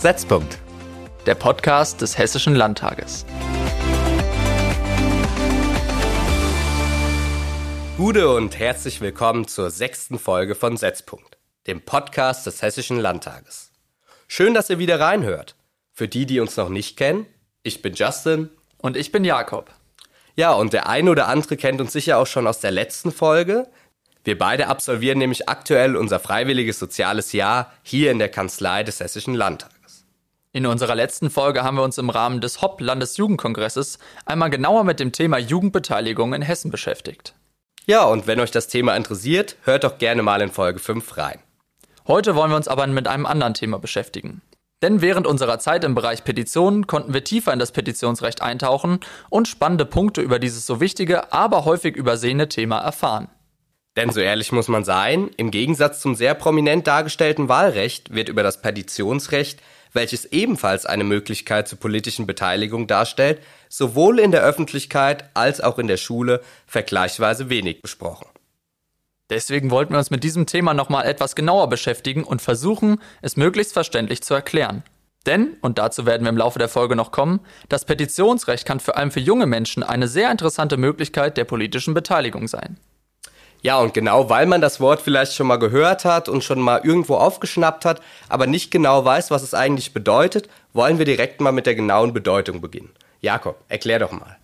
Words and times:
Setzpunkt. 0.00 0.56
Der 1.26 1.34
Podcast 1.34 2.00
des 2.00 2.16
Hessischen 2.16 2.54
Landtages. 2.54 3.26
Gute 7.98 8.34
und 8.34 8.58
herzlich 8.58 9.02
willkommen 9.02 9.46
zur 9.46 9.70
sechsten 9.70 10.18
Folge 10.18 10.54
von 10.54 10.78
Setzpunkt, 10.78 11.36
dem 11.66 11.82
Podcast 11.82 12.46
des 12.46 12.62
Hessischen 12.62 12.98
Landtages. 12.98 13.72
Schön, 14.26 14.54
dass 14.54 14.70
ihr 14.70 14.78
wieder 14.78 14.98
reinhört. 14.98 15.54
Für 15.92 16.08
die, 16.08 16.24
die 16.24 16.40
uns 16.40 16.56
noch 16.56 16.70
nicht 16.70 16.96
kennen, 16.96 17.26
ich 17.62 17.82
bin 17.82 17.92
Justin. 17.92 18.48
Und 18.78 18.96
ich 18.96 19.12
bin 19.12 19.22
Jakob. 19.22 19.70
Ja, 20.34 20.52
und 20.54 20.72
der 20.72 20.88
eine 20.88 21.10
oder 21.10 21.28
andere 21.28 21.58
kennt 21.58 21.78
uns 21.78 21.92
sicher 21.92 22.16
auch 22.16 22.26
schon 22.26 22.46
aus 22.46 22.60
der 22.60 22.70
letzten 22.70 23.12
Folge. 23.12 23.68
Wir 24.24 24.36
beide 24.36 24.68
absolvieren 24.68 25.18
nämlich 25.18 25.48
aktuell 25.48 25.96
unser 25.96 26.20
freiwilliges 26.20 26.78
soziales 26.78 27.32
Jahr 27.32 27.72
hier 27.82 28.10
in 28.10 28.18
der 28.18 28.28
Kanzlei 28.28 28.82
des 28.82 29.00
Hessischen 29.00 29.34
Landtages. 29.34 30.04
In 30.52 30.66
unserer 30.66 30.94
letzten 30.94 31.30
Folge 31.30 31.62
haben 31.62 31.76
wir 31.76 31.84
uns 31.84 31.96
im 31.96 32.10
Rahmen 32.10 32.40
des 32.40 32.60
HOP 32.60 32.80
Landesjugendkongresses 32.80 33.98
einmal 34.26 34.50
genauer 34.50 34.84
mit 34.84 35.00
dem 35.00 35.12
Thema 35.12 35.38
Jugendbeteiligung 35.38 36.34
in 36.34 36.42
Hessen 36.42 36.70
beschäftigt. 36.70 37.34
Ja, 37.86 38.04
und 38.04 38.26
wenn 38.26 38.40
euch 38.40 38.50
das 38.50 38.68
Thema 38.68 38.94
interessiert, 38.94 39.56
hört 39.62 39.84
doch 39.84 39.98
gerne 39.98 40.22
mal 40.22 40.42
in 40.42 40.50
Folge 40.50 40.80
5 40.80 41.16
rein. 41.16 41.38
Heute 42.06 42.34
wollen 42.34 42.50
wir 42.50 42.56
uns 42.56 42.68
aber 42.68 42.86
mit 42.88 43.08
einem 43.08 43.26
anderen 43.26 43.54
Thema 43.54 43.78
beschäftigen. 43.78 44.42
Denn 44.82 45.00
während 45.02 45.26
unserer 45.26 45.58
Zeit 45.58 45.84
im 45.84 45.94
Bereich 45.94 46.24
Petitionen 46.24 46.86
konnten 46.86 47.14
wir 47.14 47.24
tiefer 47.24 47.52
in 47.52 47.58
das 47.58 47.72
Petitionsrecht 47.72 48.42
eintauchen 48.42 49.00
und 49.28 49.48
spannende 49.48 49.84
Punkte 49.84 50.20
über 50.20 50.38
dieses 50.38 50.66
so 50.66 50.80
wichtige, 50.80 51.32
aber 51.32 51.64
häufig 51.64 51.96
übersehene 51.96 52.48
Thema 52.48 52.78
erfahren. 52.78 53.28
Denn 54.00 54.12
so 54.12 54.20
ehrlich 54.20 54.50
muss 54.50 54.68
man 54.68 54.82
sein, 54.82 55.28
im 55.36 55.50
Gegensatz 55.50 56.00
zum 56.00 56.14
sehr 56.14 56.32
prominent 56.32 56.86
dargestellten 56.86 57.50
Wahlrecht 57.50 58.14
wird 58.14 58.30
über 58.30 58.42
das 58.42 58.62
Petitionsrecht, 58.62 59.60
welches 59.92 60.24
ebenfalls 60.24 60.86
eine 60.86 61.04
Möglichkeit 61.04 61.68
zur 61.68 61.78
politischen 61.78 62.26
Beteiligung 62.26 62.86
darstellt, 62.86 63.42
sowohl 63.68 64.18
in 64.18 64.30
der 64.30 64.40
Öffentlichkeit 64.40 65.28
als 65.34 65.60
auch 65.60 65.78
in 65.78 65.86
der 65.86 65.98
Schule 65.98 66.40
vergleichsweise 66.66 67.50
wenig 67.50 67.82
besprochen. 67.82 68.26
Deswegen 69.28 69.70
wollten 69.70 69.92
wir 69.92 69.98
uns 69.98 70.10
mit 70.10 70.24
diesem 70.24 70.46
Thema 70.46 70.72
nochmal 70.72 71.04
etwas 71.04 71.36
genauer 71.36 71.68
beschäftigen 71.68 72.24
und 72.24 72.40
versuchen, 72.40 73.02
es 73.20 73.36
möglichst 73.36 73.74
verständlich 73.74 74.22
zu 74.22 74.32
erklären. 74.32 74.82
Denn, 75.26 75.58
und 75.60 75.76
dazu 75.76 76.06
werden 76.06 76.22
wir 76.22 76.30
im 76.30 76.38
Laufe 76.38 76.58
der 76.58 76.70
Folge 76.70 76.96
noch 76.96 77.12
kommen, 77.12 77.40
das 77.68 77.84
Petitionsrecht 77.84 78.64
kann 78.64 78.80
vor 78.80 78.96
allem 78.96 79.10
für 79.10 79.20
junge 79.20 79.44
Menschen 79.44 79.82
eine 79.82 80.08
sehr 80.08 80.30
interessante 80.30 80.78
Möglichkeit 80.78 81.36
der 81.36 81.44
politischen 81.44 81.92
Beteiligung 81.92 82.48
sein. 82.48 82.78
Ja, 83.62 83.78
und 83.78 83.92
genau 83.92 84.30
weil 84.30 84.46
man 84.46 84.60
das 84.60 84.80
Wort 84.80 85.02
vielleicht 85.02 85.34
schon 85.34 85.46
mal 85.46 85.58
gehört 85.58 86.04
hat 86.04 86.28
und 86.28 86.42
schon 86.42 86.60
mal 86.60 86.80
irgendwo 86.82 87.16
aufgeschnappt 87.16 87.84
hat, 87.84 88.00
aber 88.28 88.46
nicht 88.46 88.70
genau 88.70 89.04
weiß, 89.04 89.30
was 89.30 89.42
es 89.42 89.54
eigentlich 89.54 89.92
bedeutet, 89.92 90.48
wollen 90.72 90.98
wir 90.98 91.04
direkt 91.04 91.40
mal 91.40 91.52
mit 91.52 91.66
der 91.66 91.74
genauen 91.74 92.12
Bedeutung 92.12 92.60
beginnen. 92.60 92.90
Jakob, 93.20 93.62
erklär 93.68 93.98
doch 93.98 94.12
mal. 94.12 94.38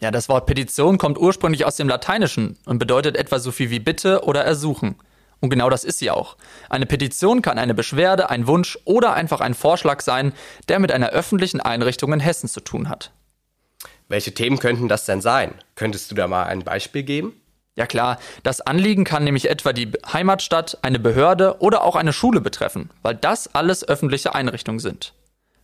Ja, 0.00 0.10
das 0.10 0.28
Wort 0.28 0.46
Petition 0.46 0.98
kommt 0.98 1.18
ursprünglich 1.18 1.64
aus 1.64 1.76
dem 1.76 1.88
Lateinischen 1.88 2.58
und 2.64 2.78
bedeutet 2.78 3.16
etwa 3.16 3.38
so 3.38 3.52
viel 3.52 3.70
wie 3.70 3.78
Bitte 3.78 4.24
oder 4.24 4.42
Ersuchen. 4.42 4.96
Und 5.40 5.50
genau 5.50 5.70
das 5.70 5.84
ist 5.84 5.98
sie 5.98 6.10
auch. 6.10 6.36
Eine 6.70 6.86
Petition 6.86 7.42
kann 7.42 7.58
eine 7.58 7.74
Beschwerde, 7.74 8.30
ein 8.30 8.46
Wunsch 8.46 8.78
oder 8.84 9.12
einfach 9.14 9.40
ein 9.40 9.54
Vorschlag 9.54 10.00
sein, 10.00 10.32
der 10.68 10.78
mit 10.78 10.92
einer 10.92 11.10
öffentlichen 11.10 11.60
Einrichtung 11.60 12.12
in 12.12 12.20
Hessen 12.20 12.48
zu 12.48 12.60
tun 12.60 12.88
hat. 12.88 13.10
Welche 14.08 14.32
Themen 14.34 14.58
könnten 14.58 14.88
das 14.88 15.04
denn 15.04 15.20
sein? 15.20 15.54
Könntest 15.74 16.10
du 16.10 16.14
da 16.14 16.28
mal 16.28 16.44
ein 16.44 16.62
Beispiel 16.62 17.02
geben? 17.02 17.41
Ja 17.74 17.86
klar, 17.86 18.18
das 18.42 18.60
Anliegen 18.60 19.04
kann 19.04 19.24
nämlich 19.24 19.48
etwa 19.48 19.72
die 19.72 19.90
Heimatstadt, 20.12 20.78
eine 20.82 20.98
Behörde 20.98 21.56
oder 21.60 21.84
auch 21.84 21.96
eine 21.96 22.12
Schule 22.12 22.40
betreffen, 22.40 22.90
weil 23.02 23.14
das 23.14 23.54
alles 23.54 23.86
öffentliche 23.88 24.34
Einrichtungen 24.34 24.78
sind. 24.78 25.14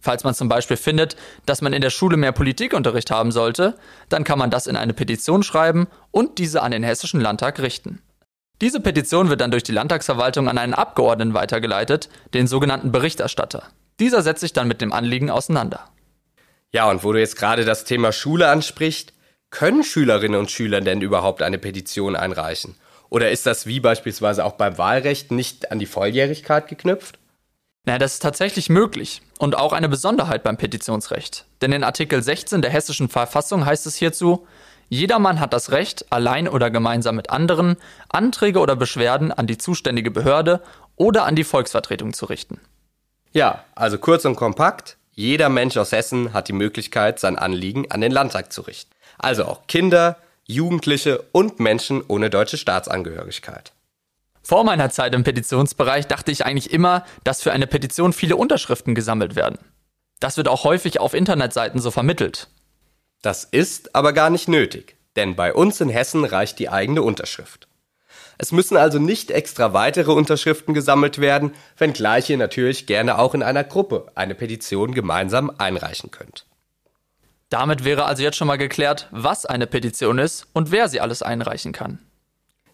Falls 0.00 0.24
man 0.24 0.34
zum 0.34 0.48
Beispiel 0.48 0.76
findet, 0.76 1.16
dass 1.44 1.60
man 1.60 1.72
in 1.72 1.82
der 1.82 1.90
Schule 1.90 2.16
mehr 2.16 2.32
Politikunterricht 2.32 3.10
haben 3.10 3.32
sollte, 3.32 3.74
dann 4.08 4.24
kann 4.24 4.38
man 4.38 4.50
das 4.50 4.66
in 4.66 4.76
eine 4.76 4.94
Petition 4.94 5.42
schreiben 5.42 5.88
und 6.10 6.38
diese 6.38 6.62
an 6.62 6.70
den 6.70 6.84
Hessischen 6.84 7.20
Landtag 7.20 7.58
richten. 7.58 8.00
Diese 8.60 8.80
Petition 8.80 9.28
wird 9.28 9.40
dann 9.40 9.50
durch 9.50 9.62
die 9.62 9.72
Landtagsverwaltung 9.72 10.48
an 10.48 10.58
einen 10.58 10.74
Abgeordneten 10.74 11.34
weitergeleitet, 11.34 12.08
den 12.32 12.46
sogenannten 12.46 12.90
Berichterstatter. 12.90 13.64
Dieser 14.00 14.22
setzt 14.22 14.40
sich 14.40 14.52
dann 14.52 14.68
mit 14.68 14.80
dem 14.80 14.92
Anliegen 14.92 15.30
auseinander. 15.30 15.90
Ja, 16.72 16.88
und 16.88 17.02
wo 17.04 17.12
du 17.12 17.18
jetzt 17.18 17.36
gerade 17.36 17.64
das 17.64 17.84
Thema 17.84 18.12
Schule 18.12 18.48
ansprichst, 18.48 19.12
können 19.50 19.82
Schülerinnen 19.82 20.38
und 20.38 20.50
Schüler 20.50 20.80
denn 20.80 21.00
überhaupt 21.00 21.42
eine 21.42 21.58
Petition 21.58 22.16
einreichen? 22.16 22.74
Oder 23.10 23.30
ist 23.30 23.46
das 23.46 23.66
wie 23.66 23.80
beispielsweise 23.80 24.44
auch 24.44 24.52
beim 24.52 24.76
Wahlrecht 24.76 25.30
nicht 25.30 25.72
an 25.72 25.78
die 25.78 25.86
Volljährigkeit 25.86 26.68
geknüpft? 26.68 27.18
Naja, 27.84 27.98
das 27.98 28.14
ist 28.14 28.22
tatsächlich 28.22 28.68
möglich 28.68 29.22
und 29.38 29.56
auch 29.56 29.72
eine 29.72 29.88
Besonderheit 29.88 30.42
beim 30.42 30.58
Petitionsrecht. 30.58 31.46
Denn 31.62 31.72
in 31.72 31.84
Artikel 31.84 32.22
16 32.22 32.60
der 32.60 32.70
hessischen 32.70 33.08
Verfassung 33.08 33.64
heißt 33.64 33.86
es 33.86 33.96
hierzu, 33.96 34.46
Jedermann 34.90 35.40
hat 35.40 35.52
das 35.52 35.70
Recht, 35.70 36.10
allein 36.10 36.48
oder 36.48 36.70
gemeinsam 36.70 37.16
mit 37.16 37.30
anderen, 37.30 37.76
Anträge 38.10 38.58
oder 38.58 38.76
Beschwerden 38.76 39.32
an 39.32 39.46
die 39.46 39.58
zuständige 39.58 40.10
Behörde 40.10 40.62
oder 40.96 41.24
an 41.24 41.34
die 41.34 41.44
Volksvertretung 41.44 42.12
zu 42.12 42.26
richten. 42.26 42.60
Ja, 43.32 43.64
also 43.74 43.98
kurz 43.98 44.24
und 44.24 44.36
kompakt, 44.36 44.96
jeder 45.12 45.48
Mensch 45.48 45.76
aus 45.76 45.92
Hessen 45.92 46.32
hat 46.32 46.48
die 46.48 46.54
Möglichkeit, 46.54 47.18
sein 47.20 47.38
Anliegen 47.38 47.90
an 47.90 48.00
den 48.00 48.12
Landtag 48.12 48.52
zu 48.52 48.62
richten 48.62 48.97
also 49.18 49.44
auch 49.44 49.66
Kinder, 49.66 50.16
Jugendliche 50.46 51.24
und 51.32 51.60
Menschen 51.60 52.02
ohne 52.08 52.30
deutsche 52.30 52.56
Staatsangehörigkeit. 52.56 53.72
Vor 54.42 54.64
meiner 54.64 54.88
Zeit 54.88 55.14
im 55.14 55.24
Petitionsbereich 55.24 56.06
dachte 56.06 56.30
ich 56.30 56.46
eigentlich 56.46 56.72
immer, 56.72 57.04
dass 57.22 57.42
für 57.42 57.52
eine 57.52 57.66
Petition 57.66 58.14
viele 58.14 58.36
Unterschriften 58.36 58.94
gesammelt 58.94 59.36
werden. 59.36 59.58
Das 60.20 60.38
wird 60.38 60.48
auch 60.48 60.64
häufig 60.64 61.00
auf 61.00 61.12
Internetseiten 61.12 61.80
so 61.80 61.90
vermittelt. 61.90 62.48
Das 63.20 63.44
ist 63.44 63.94
aber 63.94 64.12
gar 64.12 64.30
nicht 64.30 64.48
nötig, 64.48 64.96
denn 65.16 65.36
bei 65.36 65.52
uns 65.52 65.80
in 65.80 65.90
Hessen 65.90 66.24
reicht 66.24 66.58
die 66.58 66.70
eigene 66.70 67.02
Unterschrift. 67.02 67.68
Es 68.38 68.52
müssen 68.52 68.76
also 68.76 68.98
nicht 68.98 69.32
extra 69.32 69.72
weitere 69.72 70.12
Unterschriften 70.12 70.72
gesammelt 70.72 71.20
werden, 71.20 71.52
wenngleich 71.76 72.30
ihr 72.30 72.38
natürlich 72.38 72.86
gerne 72.86 73.18
auch 73.18 73.34
in 73.34 73.42
einer 73.42 73.64
Gruppe 73.64 74.06
eine 74.14 74.36
Petition 74.36 74.94
gemeinsam 74.94 75.52
einreichen 75.58 76.12
könnt. 76.12 76.46
Damit 77.48 77.84
wäre 77.84 78.04
also 78.04 78.22
jetzt 78.22 78.36
schon 78.36 78.48
mal 78.48 78.58
geklärt, 78.58 79.08
was 79.10 79.46
eine 79.46 79.66
Petition 79.66 80.18
ist 80.18 80.46
und 80.52 80.70
wer 80.70 80.88
sie 80.88 81.00
alles 81.00 81.22
einreichen 81.22 81.72
kann. 81.72 81.98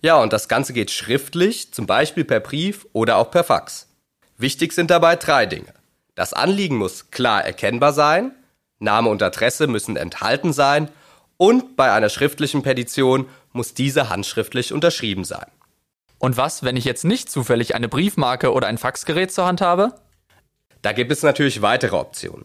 Ja, 0.00 0.20
und 0.20 0.32
das 0.32 0.48
Ganze 0.48 0.72
geht 0.72 0.90
schriftlich, 0.90 1.72
zum 1.72 1.86
Beispiel 1.86 2.24
per 2.24 2.40
Brief 2.40 2.86
oder 2.92 3.16
auch 3.16 3.30
per 3.30 3.44
Fax. 3.44 3.88
Wichtig 4.36 4.72
sind 4.72 4.90
dabei 4.90 5.16
drei 5.16 5.46
Dinge. 5.46 5.72
Das 6.14 6.32
Anliegen 6.32 6.76
muss 6.76 7.10
klar 7.10 7.44
erkennbar 7.44 7.92
sein, 7.92 8.32
Name 8.78 9.08
und 9.08 9.22
Adresse 9.22 9.66
müssen 9.66 9.96
enthalten 9.96 10.52
sein 10.52 10.90
und 11.36 11.76
bei 11.76 11.92
einer 11.92 12.08
schriftlichen 12.08 12.62
Petition 12.62 13.28
muss 13.52 13.74
diese 13.74 14.10
handschriftlich 14.10 14.72
unterschrieben 14.72 15.24
sein. 15.24 15.46
Und 16.18 16.36
was, 16.36 16.62
wenn 16.62 16.76
ich 16.76 16.84
jetzt 16.84 17.04
nicht 17.04 17.30
zufällig 17.30 17.74
eine 17.74 17.88
Briefmarke 17.88 18.52
oder 18.52 18.66
ein 18.66 18.78
Faxgerät 18.78 19.32
zur 19.32 19.46
Hand 19.46 19.60
habe? 19.60 19.94
Da 20.82 20.92
gibt 20.92 21.12
es 21.12 21.22
natürlich 21.22 21.62
weitere 21.62 21.96
Optionen. 21.96 22.44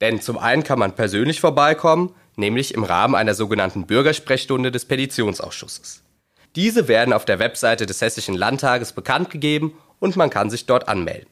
Denn 0.00 0.20
zum 0.20 0.38
einen 0.38 0.62
kann 0.62 0.78
man 0.78 0.94
persönlich 0.94 1.40
vorbeikommen, 1.40 2.14
nämlich 2.36 2.74
im 2.74 2.84
Rahmen 2.84 3.14
einer 3.14 3.34
sogenannten 3.34 3.86
Bürgersprechstunde 3.86 4.70
des 4.70 4.84
Petitionsausschusses. 4.84 6.02
Diese 6.54 6.88
werden 6.88 7.12
auf 7.12 7.24
der 7.24 7.38
Webseite 7.38 7.86
des 7.86 8.00
Hessischen 8.00 8.34
Landtages 8.34 8.92
bekannt 8.92 9.30
gegeben 9.30 9.78
und 9.98 10.16
man 10.16 10.30
kann 10.30 10.50
sich 10.50 10.66
dort 10.66 10.88
anmelden. 10.88 11.28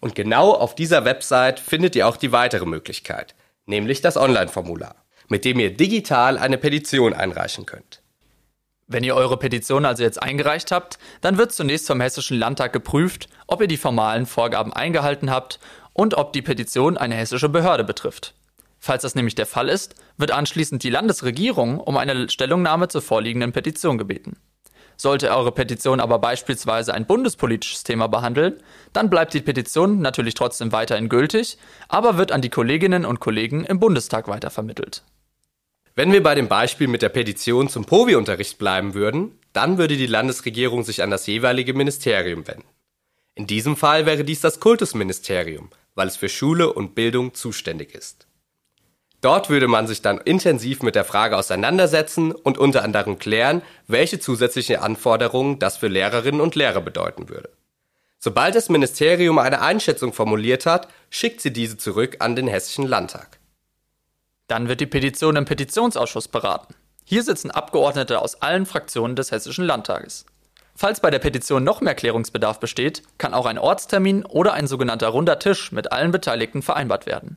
Und 0.00 0.14
genau 0.14 0.52
auf 0.52 0.74
dieser 0.74 1.04
Website 1.04 1.60
findet 1.60 1.94
ihr 1.94 2.08
auch 2.08 2.16
die 2.16 2.32
weitere 2.32 2.66
Möglichkeit, 2.66 3.34
nämlich 3.66 4.00
das 4.00 4.16
Online-Formular, 4.16 4.96
mit 5.28 5.44
dem 5.44 5.60
ihr 5.60 5.76
digital 5.76 6.38
eine 6.38 6.58
Petition 6.58 7.14
einreichen 7.14 7.66
könnt. 7.66 8.02
Wenn 8.88 9.04
ihr 9.04 9.14
eure 9.14 9.36
Petition 9.36 9.84
also 9.84 10.02
jetzt 10.02 10.20
eingereicht 10.20 10.72
habt, 10.72 10.98
dann 11.20 11.38
wird 11.38 11.52
zunächst 11.52 11.86
vom 11.86 12.00
Hessischen 12.00 12.36
Landtag 12.36 12.72
geprüft, 12.72 13.28
ob 13.46 13.60
ihr 13.60 13.68
die 13.68 13.76
formalen 13.76 14.26
Vorgaben 14.26 14.72
eingehalten 14.72 15.30
habt 15.30 15.60
und 15.92 16.14
ob 16.14 16.32
die 16.32 16.42
Petition 16.42 16.96
eine 16.96 17.14
hessische 17.14 17.48
Behörde 17.48 17.84
betrifft. 17.84 18.34
Falls 18.78 19.02
das 19.02 19.14
nämlich 19.14 19.34
der 19.34 19.46
Fall 19.46 19.68
ist, 19.68 19.94
wird 20.16 20.32
anschließend 20.32 20.82
die 20.82 20.90
Landesregierung 20.90 21.78
um 21.78 21.96
eine 21.96 22.28
Stellungnahme 22.28 22.88
zur 22.88 23.02
vorliegenden 23.02 23.52
Petition 23.52 23.96
gebeten. 23.96 24.36
Sollte 24.96 25.30
eure 25.30 25.52
Petition 25.52 26.00
aber 26.00 26.18
beispielsweise 26.18 26.92
ein 26.92 27.06
bundespolitisches 27.06 27.84
Thema 27.84 28.08
behandeln, 28.08 28.62
dann 28.92 29.10
bleibt 29.10 29.34
die 29.34 29.40
Petition 29.40 30.00
natürlich 30.00 30.34
trotzdem 30.34 30.72
weiterhin 30.72 31.08
gültig, 31.08 31.58
aber 31.88 32.18
wird 32.18 32.32
an 32.32 32.42
die 32.42 32.50
Kolleginnen 32.50 33.04
und 33.04 33.20
Kollegen 33.20 33.64
im 33.64 33.80
Bundestag 33.80 34.28
weitervermittelt. 34.28 35.02
Wenn 35.94 36.12
wir 36.12 36.22
bei 36.22 36.34
dem 36.34 36.48
Beispiel 36.48 36.88
mit 36.88 37.02
der 37.02 37.10
Petition 37.10 37.68
zum 37.68 37.84
POVI-Unterricht 37.84 38.58
bleiben 38.58 38.94
würden, 38.94 39.38
dann 39.52 39.76
würde 39.76 39.96
die 39.96 40.06
Landesregierung 40.06 40.84
sich 40.84 41.02
an 41.02 41.10
das 41.10 41.26
jeweilige 41.26 41.74
Ministerium 41.74 42.46
wenden. 42.46 42.64
In 43.34 43.46
diesem 43.46 43.76
Fall 43.76 44.06
wäre 44.06 44.24
dies 44.24 44.40
das 44.40 44.60
Kultusministerium, 44.60 45.70
weil 45.94 46.08
es 46.08 46.16
für 46.16 46.28
Schule 46.28 46.72
und 46.72 46.94
Bildung 46.94 47.34
zuständig 47.34 47.94
ist. 47.94 48.26
Dort 49.20 49.50
würde 49.50 49.68
man 49.68 49.86
sich 49.86 50.02
dann 50.02 50.18
intensiv 50.18 50.82
mit 50.82 50.96
der 50.96 51.04
Frage 51.04 51.36
auseinandersetzen 51.36 52.32
und 52.32 52.58
unter 52.58 52.82
anderem 52.82 53.18
klären, 53.20 53.62
welche 53.86 54.18
zusätzliche 54.18 54.82
Anforderungen 54.82 55.60
das 55.60 55.76
für 55.76 55.86
Lehrerinnen 55.86 56.40
und 56.40 56.56
Lehrer 56.56 56.80
bedeuten 56.80 57.28
würde. 57.28 57.50
Sobald 58.18 58.54
das 58.54 58.68
Ministerium 58.68 59.38
eine 59.38 59.62
Einschätzung 59.62 60.12
formuliert 60.12 60.66
hat, 60.66 60.88
schickt 61.08 61.40
sie 61.40 61.52
diese 61.52 61.76
zurück 61.76 62.16
an 62.18 62.34
den 62.34 62.48
Hessischen 62.48 62.86
Landtag. 62.86 63.38
Dann 64.48 64.68
wird 64.68 64.80
die 64.80 64.86
Petition 64.86 65.36
im 65.36 65.44
Petitionsausschuss 65.44 66.28
beraten. 66.28 66.74
Hier 67.04 67.22
sitzen 67.22 67.50
Abgeordnete 67.50 68.20
aus 68.20 68.42
allen 68.42 68.66
Fraktionen 68.66 69.16
des 69.16 69.30
Hessischen 69.30 69.64
Landtages. 69.64 70.26
Falls 70.82 70.98
bei 70.98 71.12
der 71.12 71.20
Petition 71.20 71.62
noch 71.62 71.80
mehr 71.80 71.94
Klärungsbedarf 71.94 72.58
besteht, 72.58 73.04
kann 73.16 73.34
auch 73.34 73.46
ein 73.46 73.56
Ortstermin 73.56 74.24
oder 74.24 74.54
ein 74.54 74.66
sogenannter 74.66 75.06
runder 75.06 75.38
Tisch 75.38 75.70
mit 75.70 75.92
allen 75.92 76.10
Beteiligten 76.10 76.60
vereinbart 76.60 77.06
werden. 77.06 77.36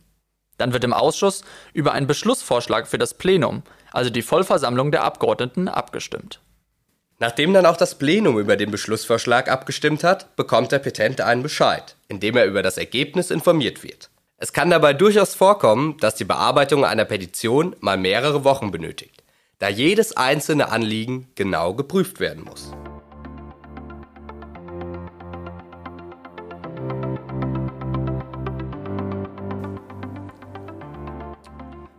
Dann 0.57 0.73
wird 0.73 0.83
im 0.83 0.93
Ausschuss 0.93 1.43
über 1.71 1.91
einen 1.91 2.07
Beschlussvorschlag 2.07 2.87
für 2.87 2.97
das 2.97 3.13
Plenum, 3.13 3.61
also 3.91 4.09
die 4.09 4.23
Vollversammlung 4.23 4.89
der 4.89 5.03
Abgeordneten, 5.03 5.67
abgestimmt. 5.67 6.39
Nachdem 7.19 7.53
dann 7.53 7.67
auch 7.67 7.77
das 7.77 7.99
Plenum 7.99 8.39
über 8.39 8.55
den 8.55 8.71
Beschlussvorschlag 8.71 9.47
abgestimmt 9.47 10.03
hat, 10.03 10.35
bekommt 10.35 10.71
der 10.71 10.79
Petente 10.79 11.23
einen 11.23 11.43
Bescheid, 11.43 11.97
in 12.07 12.19
dem 12.19 12.35
er 12.37 12.45
über 12.45 12.63
das 12.63 12.79
Ergebnis 12.79 13.29
informiert 13.29 13.83
wird. 13.83 14.09
Es 14.37 14.53
kann 14.53 14.71
dabei 14.71 14.93
durchaus 14.93 15.35
vorkommen, 15.35 15.97
dass 15.99 16.15
die 16.15 16.25
Bearbeitung 16.25 16.83
einer 16.83 17.05
Petition 17.05 17.75
mal 17.79 17.97
mehrere 17.97 18.43
Wochen 18.43 18.71
benötigt, 18.71 19.23
da 19.59 19.69
jedes 19.69 20.17
einzelne 20.17 20.69
Anliegen 20.69 21.27
genau 21.35 21.75
geprüft 21.75 22.19
werden 22.19 22.43
muss. 22.43 22.71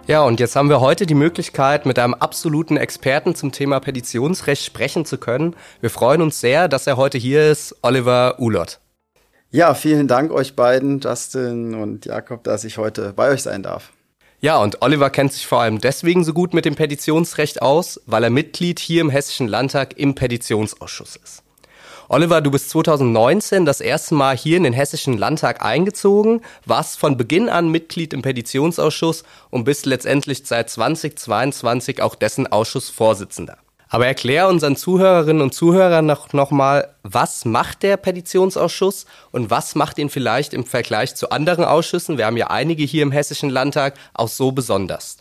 Ja, 0.09 0.23
und 0.23 0.39
jetzt 0.39 0.55
haben 0.55 0.69
wir 0.69 0.81
heute 0.81 1.05
die 1.05 1.17
Möglichkeit, 1.17 1.85
mit 1.85 1.99
einem 1.99 2.15
absoluten 2.15 2.77
Experten 2.77 3.35
zum 3.35 3.51
Thema 3.51 3.81
Petitionsrecht 3.81 4.65
sprechen 4.65 5.05
zu 5.05 5.19
können. 5.19 5.57
Wir 5.81 5.91
freuen 5.91 6.23
uns 6.23 6.41
sehr, 6.41 6.69
dass 6.69 6.87
er 6.87 6.97
heute 6.97 7.19
hier 7.19 7.51
ist, 7.51 7.75
Oliver 7.83 8.37
Ulott. 8.39 8.79
Ja, 9.51 9.75
vielen 9.75 10.07
Dank 10.07 10.31
euch 10.31 10.55
beiden, 10.55 11.01
Justin 11.01 11.75
und 11.75 12.07
Jakob, 12.07 12.45
dass 12.45 12.63
ich 12.63 12.79
heute 12.79 13.15
bei 13.17 13.31
euch 13.31 13.43
sein 13.43 13.65
darf. 13.65 13.91
Ja, 14.41 14.59
und 14.59 14.81
Oliver 14.81 15.11
kennt 15.11 15.33
sich 15.33 15.45
vor 15.45 15.63
allem 15.63 15.81
deswegen 15.81 16.23
so 16.23 16.33
gut 16.33 16.55
mit 16.55 16.67
dem 16.67 16.77
Petitionsrecht 16.77 17.61
aus, 17.61 18.01
weil 18.07 18.23
er 18.23 18.31
Mitglied 18.31 18.79
hier 18.79 19.01
im 19.01 19.11
Hessischen 19.11 19.49
Landtag 19.49 19.99
im 19.99 20.15
Petitionsausschuss 20.15 21.17
ist. 21.17 21.43
Oliver, 22.09 22.41
du 22.41 22.53
bist 22.53 22.71
2019 22.71 23.65
das 23.65 23.81
erste 23.81 24.15
Mal 24.15 24.37
hier 24.37 24.59
in 24.59 24.63
den 24.63 24.73
Hessischen 24.73 25.19
Landtag 25.19 25.65
eingezogen, 25.65 26.41
warst 26.65 27.01
von 27.01 27.17
Beginn 27.17 27.49
an 27.49 27.69
Mitglied 27.69 28.13
im 28.13 28.23
Petitionsausschuss 28.23 29.25
und 29.51 29.65
bist 29.65 29.87
letztendlich 29.87 30.43
seit 30.45 30.71
2022 30.71 32.01
auch 32.01 32.15
dessen 32.15 32.47
Ausschussvorsitzender. 32.47 33.59
Aber 33.89 34.07
erklär 34.07 34.49
unseren 34.49 34.77
Zuhörerinnen 34.77 35.43
und 35.43 35.53
Zuhörern 35.53 36.07
noch, 36.07 36.33
noch 36.33 36.53
mal, 36.53 36.95
was 37.03 37.45
macht 37.45 37.83
der 37.83 37.97
Petitionsausschuss 37.97 39.07
und 39.33 39.51
was 39.51 39.75
macht 39.75 39.99
ihn 39.99 40.11
vielleicht 40.11 40.55
im 40.55 40.65
Vergleich 40.65 41.17
zu 41.17 41.31
anderen 41.31 41.65
Ausschüssen, 41.65 42.19
wir 42.19 42.27
haben 42.27 42.37
ja 42.37 42.51
einige 42.51 42.85
hier 42.85 43.03
im 43.03 43.13
Hessischen 43.13 43.51
Landtag, 43.51 43.95
auch 44.15 44.29
so 44.29 44.53
besonders? 44.53 45.17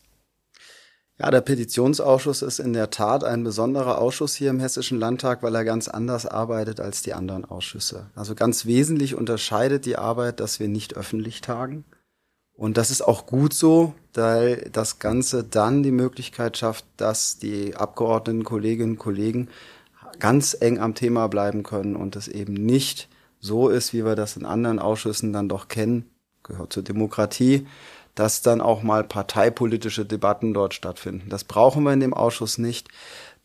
Ja, 1.17 1.31
der 1.31 1.39
Petitionsausschuss 1.41 2.41
ist 2.41 2.59
in 2.59 2.73
der 2.73 2.89
Tat 2.89 3.23
ein 3.23 3.45
besonderer 3.45 3.99
Ausschuss 3.99 4.35
hier 4.35 4.49
im 4.49 4.59
Hessischen 4.59 4.99
Landtag, 4.99 5.43
weil 5.43 5.55
er 5.55 5.63
ganz 5.63 5.87
anders 5.87 6.25
arbeitet 6.25 6.81
als 6.81 7.03
die 7.03 7.13
anderen 7.13 7.45
Ausschüsse. 7.45 8.07
Also 8.15 8.35
ganz 8.35 8.65
wesentlich 8.65 9.15
unterscheidet 9.15 9.85
die 9.85 9.97
Arbeit, 9.97 10.41
dass 10.41 10.59
wir 10.59 10.67
nicht 10.67 10.97
öffentlich 10.97 11.39
tagen. 11.39 11.85
Und 12.53 12.75
das 12.75 12.91
ist 12.91 13.01
auch 13.01 13.25
gut 13.25 13.53
so, 13.53 13.93
weil 14.13 14.69
das 14.73 14.99
Ganze 14.99 15.45
dann 15.45 15.83
die 15.83 15.91
Möglichkeit 15.91 16.57
schafft, 16.57 16.85
dass 16.97 17.37
die 17.37 17.75
Abgeordneten, 17.75 18.43
Kolleginnen 18.43 18.93
und 18.93 18.99
Kollegen 18.99 19.49
ganz 20.19 20.55
eng 20.59 20.79
am 20.79 20.95
Thema 20.95 21.27
bleiben 21.27 21.63
können 21.63 21.95
und 21.95 22.17
es 22.17 22.27
eben 22.27 22.53
nicht 22.53 23.09
so 23.39 23.69
ist, 23.69 23.93
wie 23.93 24.05
wir 24.05 24.15
das 24.15 24.35
in 24.35 24.45
anderen 24.45 24.79
Ausschüssen 24.79 25.31
dann 25.31 25.47
doch 25.47 25.69
kennen, 25.69 26.09
gehört 26.43 26.73
zur 26.73 26.83
Demokratie, 26.83 27.67
dass 28.15 28.41
dann 28.41 28.61
auch 28.61 28.81
mal 28.81 29.03
parteipolitische 29.03 30.05
Debatten 30.05 30.53
dort 30.53 30.73
stattfinden. 30.73 31.29
Das 31.29 31.43
brauchen 31.43 31.83
wir 31.83 31.93
in 31.93 31.99
dem 31.99 32.13
Ausschuss 32.13 32.57
nicht. 32.57 32.87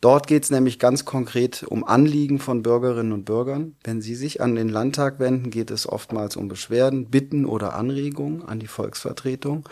Dort 0.01 0.25
geht 0.25 0.43
es 0.43 0.49
nämlich 0.49 0.79
ganz 0.79 1.05
konkret 1.05 1.61
um 1.61 1.83
Anliegen 1.83 2.39
von 2.39 2.63
Bürgerinnen 2.63 3.11
und 3.11 3.23
Bürgern. 3.23 3.75
Wenn 3.83 4.01
sie 4.01 4.15
sich 4.15 4.41
an 4.41 4.55
den 4.55 4.67
Landtag 4.67 5.19
wenden, 5.19 5.51
geht 5.51 5.69
es 5.69 5.87
oftmals 5.87 6.35
um 6.37 6.47
Beschwerden, 6.47 7.11
Bitten 7.11 7.45
oder 7.45 7.75
Anregungen 7.75 8.43
an 8.43 8.59
die 8.59 8.67
Volksvertretung, 8.67 9.69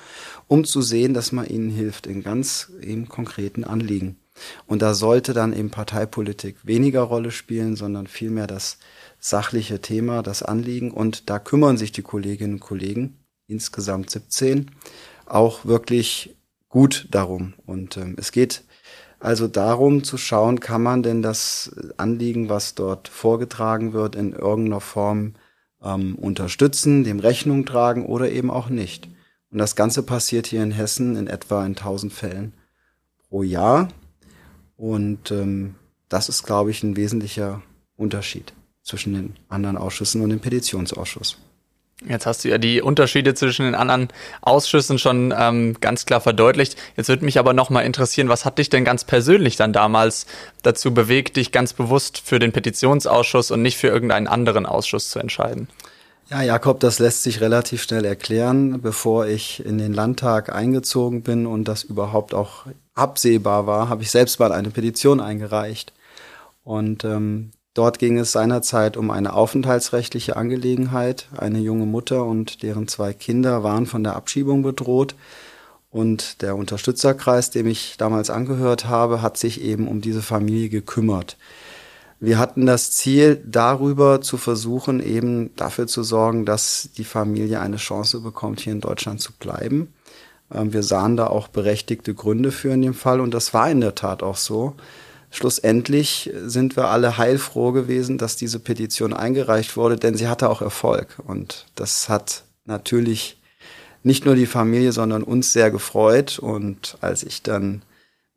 um 0.48 0.66
zu 0.66 0.84
sehen, 0.84 1.16
dass 1.16 1.32
man 1.32 1.48
ihnen 1.48 1.72
hilft 1.72 2.06
in 2.06 2.22
ganz 2.22 2.72
eben 2.80 3.10
konkreten 3.10 3.64
Anliegen. 3.64 4.18
Und 4.68 4.84
da 4.84 4.94
sollte 4.94 5.34
dann 5.34 5.52
eben 5.52 5.72
Parteipolitik 5.72 6.58
weniger 6.64 7.02
Rolle 7.02 7.32
spielen, 7.32 7.76
sondern 7.76 8.06
vielmehr 8.06 8.48
das 8.48 8.78
sachliche 9.20 9.82
Thema, 9.82 10.22
das 10.22 10.44
Anliegen. 10.44 10.92
Und 10.92 11.30
da 11.30 11.40
kümmern 11.40 11.78
sich 11.78 11.92
die 11.92 12.04
Kolleginnen 12.04 12.54
und 12.56 12.60
Kollegen 12.60 13.19
insgesamt 13.50 14.10
17, 14.10 14.72
auch 15.26 15.66
wirklich 15.66 16.36
gut 16.70 17.08
darum. 17.12 17.54
Und 17.66 17.98
ähm, 17.98 18.16
es 18.18 18.32
geht 18.32 18.64
also 19.20 19.48
darum 19.48 20.04
zu 20.04 20.18
schauen, 20.18 20.60
kann 20.60 20.82
man 20.82 21.04
denn 21.04 21.22
das 21.22 21.76
Anliegen, 21.98 22.48
was 22.48 22.76
dort 22.76 23.10
vorgetragen 23.10 23.92
wird, 23.92 24.16
in 24.16 24.32
irgendeiner 24.34 24.80
Form 24.80 25.34
ähm, 25.84 26.16
unterstützen, 26.16 27.04
dem 27.04 27.20
Rechnung 27.20 27.66
tragen 27.66 28.06
oder 28.06 28.32
eben 28.32 28.50
auch 28.50 28.70
nicht. 28.70 29.10
Und 29.52 29.58
das 29.58 29.76
Ganze 29.76 30.04
passiert 30.04 30.48
hier 30.48 30.64
in 30.64 30.72
Hessen 30.72 31.16
in 31.16 31.28
etwa 31.28 31.66
in 31.66 31.76
1000 31.76 32.14
Fällen 32.14 32.54
pro 33.28 33.44
Jahr. 33.44 33.90
Und 34.78 35.32
ähm, 35.32 35.76
das 36.08 36.30
ist, 36.30 36.44
glaube 36.44 36.72
ich, 36.72 36.84
ein 36.84 36.96
wesentlicher 36.96 37.62
Unterschied 37.98 38.54
zwischen 38.84 39.14
den 39.14 39.36
anderen 39.50 39.78
Ausschüssen 39.78 40.22
und 40.22 40.30
dem 40.30 40.40
Petitionsausschuss. 40.40 41.38
Jetzt 42.08 42.26
hast 42.26 42.46
du 42.46 42.50
ja 42.50 42.58
die 42.58 42.82
Unterschiede 42.82 43.34
zwischen 43.34 43.66
den 43.66 43.76
anderen 43.76 44.08
Ausschüssen 44.42 45.00
schon 45.00 45.34
ähm, 45.38 45.76
ganz 45.82 46.06
klar 46.06 46.22
verdeutlicht. 46.22 46.78
Jetzt 46.96 47.10
würde 47.10 47.26
mich 47.26 47.38
aber 47.38 47.54
nochmal 47.54 47.86
interessieren, 47.86 48.30
was 48.30 48.46
hat 48.46 48.58
dich 48.58 48.70
denn 48.70 48.86
ganz 48.86 49.04
persönlich 49.04 49.58
dann 49.58 49.74
damals 49.74 50.26
dazu 50.64 50.94
bewegt, 50.94 51.36
dich 51.36 51.52
ganz 51.52 51.74
bewusst 51.74 52.22
für 52.24 52.40
den 52.40 52.54
Petitionsausschuss 52.54 53.52
und 53.52 53.62
nicht 53.62 53.78
für 53.78 53.88
irgendeinen 53.88 54.28
anderen 54.28 54.66
Ausschuss 54.66 55.10
zu 55.10 55.20
entscheiden? 55.20 55.68
Ja, 56.30 56.42
Jakob, 56.42 56.80
das 56.80 57.00
lässt 57.00 57.24
sich 57.24 57.42
relativ 57.42 57.84
schnell 57.84 58.06
erklären. 58.06 58.82
Bevor 58.82 59.26
ich 59.26 59.66
in 59.66 59.78
den 59.78 59.94
Landtag 59.94 60.54
eingezogen 60.54 61.24
bin 61.24 61.46
und 61.48 61.68
das 61.68 61.84
überhaupt 61.84 62.34
auch 62.34 62.66
absehbar 62.94 63.68
war, 63.68 63.90
habe 63.90 64.04
ich 64.04 64.12
selbst 64.12 64.40
mal 64.40 64.52
eine 64.54 64.70
Petition 64.70 65.20
eingereicht. 65.20 65.92
Und 66.64 67.04
ähm, 67.04 67.52
Dort 67.74 68.00
ging 68.00 68.18
es 68.18 68.32
seinerzeit 68.32 68.98
um 68.98 69.12
eine 69.12 69.34
aufenthaltsrechtliche 69.34 70.36
Angelegenheit. 70.36 71.28
Eine 71.38 71.60
junge 71.60 71.86
Mutter 71.86 72.26
und 72.26 72.64
deren 72.64 72.88
zwei 72.88 73.14
Kinder 73.14 73.64
waren 73.64 73.86
von 73.86 74.04
der 74.04 74.16
Abschiebung 74.16 74.64
bedroht. 74.64 75.16
Und 75.92 76.42
der 76.42 76.56
Unterstützerkreis, 76.56 77.50
dem 77.52 77.68
ich 77.68 77.96
damals 77.98 78.30
angehört 78.30 78.86
habe, 78.86 79.22
hat 79.22 79.38
sich 79.38 79.62
eben 79.62 79.88
um 79.88 80.02
diese 80.02 80.22
Familie 80.22 80.70
gekümmert. 80.70 81.38
Wir 82.20 82.38
hatten 82.38 82.66
das 82.66 82.92
Ziel, 82.92 83.42
darüber 83.46 84.22
zu 84.22 84.38
versuchen, 84.38 85.00
eben 85.02 85.56
dafür 85.56 85.88
zu 85.88 86.04
sorgen, 86.04 86.46
dass 86.46 86.90
die 86.98 87.06
Familie 87.06 87.62
eine 87.62 87.78
Chance 87.78 88.20
bekommt, 88.20 88.60
hier 88.60 88.74
in 88.74 88.82
Deutschland 88.82 89.22
zu 89.22 89.32
bleiben. 89.32 89.94
Ähm, 90.54 90.74
wir 90.74 90.84
sahen 90.84 91.16
da 91.16 91.28
auch 91.28 91.48
berechtigte 91.48 92.14
Gründe 92.14 92.52
für 92.52 92.72
in 92.72 92.82
dem 92.82 92.94
Fall 92.94 93.22
und 93.22 93.34
das 93.34 93.54
war 93.54 93.72
in 93.72 93.80
der 93.80 93.96
Tat 93.96 94.22
auch 94.22 94.36
so 94.36 94.76
schlussendlich 95.30 96.32
sind 96.44 96.76
wir 96.76 96.90
alle 96.90 97.18
heilfroh 97.18 97.72
gewesen, 97.72 98.18
dass 98.18 98.36
diese 98.36 98.60
Petition 98.60 99.14
eingereicht 99.14 99.78
wurde, 99.78 99.98
denn 99.98 100.16
sie 100.16 100.28
hatte 100.28 100.50
auch 100.50 100.62
Erfolg. 100.62 101.20
Und 101.26 101.66
das 101.76 102.10
hat 102.10 102.44
natürlich 102.66 103.40
nicht 104.04 104.26
nur 104.26 104.36
die 104.36 104.46
Familie, 104.46 104.92
sondern 104.92 105.24
uns 105.24 105.54
sehr 105.54 105.72
gefreut. 105.72 106.40
Und 106.40 106.98
als 107.02 107.24
ich 107.24 107.44
dann 107.44 107.84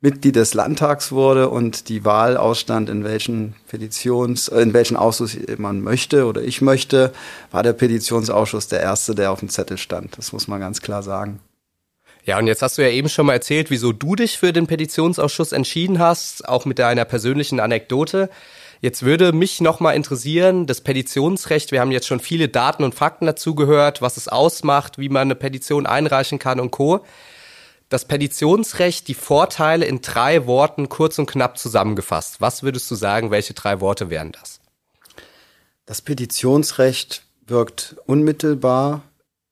Mitglied 0.01 0.35
des 0.35 0.53
Landtags 0.53 1.13
wurde 1.13 1.49
und 1.49 1.87
die 1.87 2.03
Wahl 2.03 2.35
ausstand, 2.35 2.89
in 2.89 3.05
welchen 3.05 3.55
Petitions, 3.67 4.49
in 4.49 4.73
welchen 4.73 4.97
Ausschuss 4.97 5.37
man 5.57 5.81
möchte 5.81 6.25
oder 6.25 6.41
ich 6.41 6.61
möchte, 6.61 7.13
war 7.51 7.63
der 7.63 7.71
Petitionsausschuss 7.71 8.67
der 8.67 8.81
erste, 8.81 9.15
der 9.15 9.31
auf 9.31 9.39
dem 9.39 9.47
Zettel 9.47 9.77
stand. 9.77 10.17
Das 10.17 10.33
muss 10.33 10.49
man 10.49 10.59
ganz 10.59 10.81
klar 10.81 11.03
sagen. 11.03 11.39
Ja, 12.25 12.37
und 12.39 12.47
jetzt 12.47 12.61
hast 12.61 12.77
du 12.77 12.81
ja 12.81 12.89
eben 12.89 13.09
schon 13.09 13.25
mal 13.25 13.33
erzählt, 13.33 13.69
wieso 13.69 13.91
du 13.91 14.15
dich 14.15 14.37
für 14.37 14.53
den 14.53 14.65
Petitionsausschuss 14.65 15.51
entschieden 15.51 15.99
hast, 15.99 16.47
auch 16.47 16.65
mit 16.65 16.79
deiner 16.79 17.03
persönlichen 17.03 17.59
Anekdote. 17.59 18.29
Jetzt 18.79 19.03
würde 19.03 19.33
mich 19.33 19.59
noch 19.59 19.79
mal 19.79 19.91
interessieren, 19.91 20.65
das 20.65 20.81
Petitionsrecht, 20.81 21.71
wir 21.71 21.81
haben 21.81 21.91
jetzt 21.91 22.07
schon 22.07 22.21
viele 22.21 22.47
Daten 22.47 22.83
und 22.83 22.95
Fakten 22.95 23.25
dazu 23.25 23.55
gehört, 23.55 24.01
was 24.01 24.17
es 24.17 24.27
ausmacht, 24.29 24.97
wie 24.97 25.09
man 25.09 25.23
eine 25.23 25.35
Petition 25.35 25.85
einreichen 25.85 26.39
kann 26.39 26.59
und 26.59 26.71
co. 26.71 27.05
Das 27.89 28.05
Petitionsrecht, 28.05 29.07
die 29.07 29.13
Vorteile 29.13 29.85
in 29.85 30.01
drei 30.01 30.47
Worten 30.47 30.89
kurz 30.89 31.19
und 31.19 31.27
knapp 31.27 31.57
zusammengefasst. 31.57 32.39
Was 32.39 32.63
würdest 32.63 32.89
du 32.89 32.95
sagen, 32.95 33.31
welche 33.31 33.53
drei 33.53 33.81
Worte 33.81 34.09
wären 34.09 34.31
das? 34.31 34.61
Das 35.85 36.01
Petitionsrecht 36.01 37.23
wirkt 37.45 37.97
unmittelbar. 38.05 39.01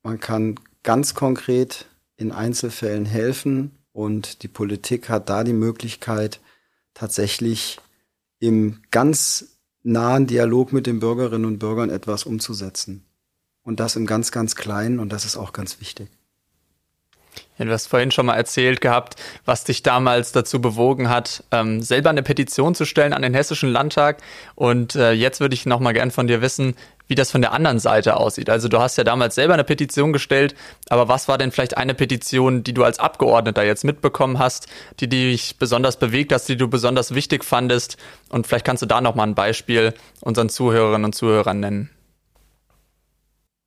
Man 0.04 0.20
kann 0.20 0.60
ganz 0.84 1.14
konkret 1.14 1.86
in 2.22 2.32
Einzelfällen 2.32 3.06
helfen 3.06 3.72
und 3.92 4.44
die 4.44 4.48
Politik 4.48 5.10
hat 5.10 5.28
da 5.30 5.44
die 5.44 5.54
Möglichkeit, 5.54 6.40
tatsächlich 6.94 7.80
im 8.40 8.82
ganz 8.92 9.58
nahen 9.84 10.28
Dialog 10.28 10.72
mit 10.72 10.88
den 10.88 11.00
Bürgerinnen 11.00 11.46
und 11.46 11.60
Bürgern 11.60 11.90
etwas 11.90 12.26
umzusetzen. 12.26 13.06
Und 13.64 13.80
das 13.80 13.96
im 13.96 14.06
ganz, 14.06 14.32
ganz 14.32 14.56
Kleinen 14.56 15.00
und 15.00 15.12
das 15.12 15.26
ist 15.26 15.38
auch 15.38 15.54
ganz 15.54 15.80
wichtig. 15.82 16.10
Ja, 17.58 17.66
du 17.66 17.72
hast 17.72 17.88
vorhin 17.88 18.12
schon 18.12 18.26
mal 18.26 18.36
erzählt 18.36 18.82
gehabt, 18.82 19.16
was 19.46 19.64
dich 19.64 19.84
damals 19.84 20.32
dazu 20.32 20.60
bewogen 20.60 21.10
hat, 21.10 21.44
ähm, 21.52 21.82
selber 21.82 22.10
eine 22.10 22.24
Petition 22.24 22.74
zu 22.74 22.86
stellen 22.86 23.14
an 23.14 23.22
den 23.22 23.34
Hessischen 23.34 23.70
Landtag. 23.70 24.18
Und 24.56 24.96
äh, 24.96 25.12
jetzt 25.12 25.40
würde 25.40 25.54
ich 25.54 25.66
noch 25.66 25.80
mal 25.80 25.94
gern 25.94 26.12
von 26.12 26.28
dir 26.28 26.42
wissen, 26.42 26.76
wie 27.08 27.16
das 27.16 27.30
von 27.30 27.42
der 27.42 27.52
anderen 27.52 27.80
Seite 27.80 28.18
aussieht. 28.18 28.50
Also 28.50 28.68
du 28.68 28.80
hast 28.80 28.98
ja 28.98 29.04
damals 29.04 29.36
selber 29.36 29.54
eine 29.54 29.64
Petition 29.64 30.14
gestellt, 30.14 30.56
aber 30.90 31.08
was 31.08 31.28
war 31.28 31.38
denn 31.38 31.52
vielleicht 31.52 31.78
eine 31.78 31.94
Petition, 31.94 32.64
die 32.64 32.74
du 32.74 32.84
als 32.84 33.00
Abgeordneter 33.00 33.64
jetzt 33.64 33.84
mitbekommen 33.84 34.40
hast, 34.40 34.68
die 35.00 35.10
dich 35.10 35.58
besonders 35.60 36.00
bewegt 36.00 36.32
hast, 36.32 36.48
die 36.48 36.56
du 36.58 36.68
besonders 36.68 37.14
wichtig 37.14 37.44
fandest? 37.44 37.98
Und 38.30 38.48
vielleicht 38.48 38.66
kannst 38.66 38.82
du 38.82 38.88
da 38.88 39.02
noch 39.02 39.16
mal 39.16 39.24
ein 39.24 39.36
Beispiel 39.36 39.94
unseren 40.22 40.50
Zuhörerinnen 40.50 41.06
und 41.06 41.14
Zuhörern 41.14 41.60
nennen. 41.60 41.90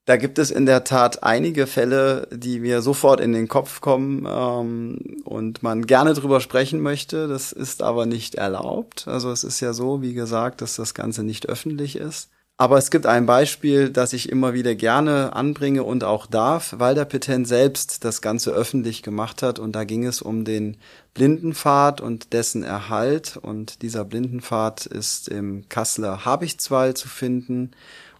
Da 0.05 0.17
gibt 0.17 0.37
es 0.37 0.51
in 0.51 0.67
der 0.67 0.83
Tat 0.83 1.23
einige 1.23 1.65
Fälle, 1.65 2.27
die 2.31 2.59
mir 2.59 2.83
sofort 2.83 3.19
in 3.19 3.33
den 3.33 3.47
Kopf 3.47 3.81
kommen 3.81 4.27
ähm, 4.29 5.21
und 5.23 5.63
man 5.63 5.87
gerne 5.87 6.13
drüber 6.13 6.41
sprechen 6.41 6.79
möchte. 6.79 7.27
Das 7.27 7.51
ist 7.51 7.81
aber 7.81 8.05
nicht 8.05 8.35
erlaubt. 8.35 9.07
Also 9.07 9.31
es 9.31 9.43
ist 9.43 9.61
ja 9.61 9.73
so, 9.73 10.03
wie 10.03 10.13
gesagt, 10.13 10.61
dass 10.61 10.75
das 10.75 10.93
Ganze 10.93 11.23
nicht 11.23 11.49
öffentlich 11.49 11.95
ist. 11.95 12.29
Aber 12.57 12.77
es 12.77 12.89
gibt 12.89 13.05
ein 13.05 13.25
Beispiel, 13.25 13.89
das 13.89 14.13
ich 14.13 14.29
immer 14.29 14.53
wieder 14.53 14.75
gerne 14.75 15.33
anbringe 15.33 15.83
und 15.83 16.05
auch 16.05 16.25
darf, 16.25 16.75
weil 16.77 16.95
der 16.95 17.03
Petent 17.03 17.47
selbst 17.47 18.05
das 18.05 18.21
Ganze 18.21 18.51
öffentlich 18.51 19.03
gemacht 19.03 19.41
hat. 19.41 19.57
Und 19.57 19.75
da 19.75 19.85
ging 19.85 20.05
es 20.05 20.21
um 20.21 20.45
den 20.45 20.77
Blindenpfad 21.15 21.99
und 21.99 22.31
dessen 22.31 22.63
Erhalt. 22.63 23.37
Und 23.41 23.81
dieser 23.81 24.05
Blindenpfad 24.05 24.85
ist 24.85 25.29
im 25.29 25.67
Kasseler 25.67 26.25
Habichtswald 26.25 26.97
zu 26.97 27.09
finden 27.09 27.71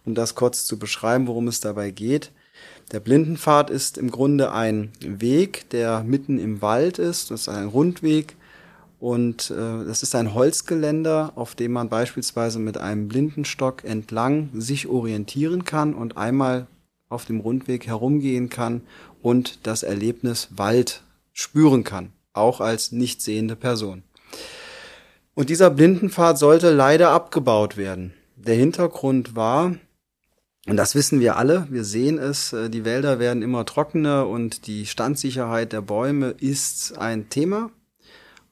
um 0.06 0.14
das 0.14 0.34
kurz 0.34 0.64
zu 0.64 0.78
beschreiben, 0.78 1.26
worum 1.26 1.48
es 1.48 1.60
dabei 1.60 1.90
geht. 1.90 2.32
Der 2.92 3.00
Blindenpfad 3.00 3.68
ist 3.68 3.98
im 3.98 4.10
Grunde 4.10 4.52
ein 4.52 4.92
Weg, 5.00 5.68
der 5.70 6.04
mitten 6.04 6.38
im 6.38 6.62
Wald 6.62 6.98
ist. 6.98 7.30
Das 7.30 7.42
ist 7.42 7.48
ein 7.48 7.66
Rundweg 7.66 8.36
und 9.00 9.50
äh, 9.50 9.84
das 9.84 10.02
ist 10.02 10.14
ein 10.14 10.32
Holzgeländer, 10.34 11.32
auf 11.34 11.54
dem 11.54 11.72
man 11.72 11.88
beispielsweise 11.88 12.60
mit 12.60 12.78
einem 12.78 13.08
Blindenstock 13.08 13.84
entlang 13.84 14.50
sich 14.54 14.86
orientieren 14.86 15.64
kann 15.64 15.94
und 15.94 16.16
einmal 16.16 16.68
auf 17.08 17.24
dem 17.24 17.40
Rundweg 17.40 17.86
herumgehen 17.86 18.48
kann 18.48 18.82
und 19.20 19.66
das 19.66 19.82
Erlebnis 19.82 20.48
Wald 20.52 21.02
spüren 21.32 21.84
kann, 21.84 22.12
auch 22.32 22.60
als 22.60 22.92
nicht 22.92 23.20
sehende 23.20 23.56
Person. 23.56 24.02
Und 25.34 25.50
dieser 25.50 25.70
Blindenpfad 25.70 26.38
sollte 26.38 26.72
leider 26.72 27.10
abgebaut 27.10 27.76
werden. 27.76 28.14
Der 28.36 28.54
Hintergrund 28.54 29.36
war, 29.36 29.74
und 30.68 30.76
das 30.76 30.94
wissen 30.94 31.20
wir 31.20 31.36
alle, 31.36 31.66
wir 31.70 31.84
sehen 31.84 32.18
es, 32.18 32.52
äh, 32.52 32.68
die 32.68 32.84
Wälder 32.84 33.18
werden 33.18 33.42
immer 33.42 33.64
trockener 33.64 34.28
und 34.28 34.66
die 34.66 34.86
Standsicherheit 34.86 35.72
der 35.72 35.80
Bäume 35.80 36.30
ist 36.30 36.98
ein 36.98 37.28
Thema. 37.28 37.70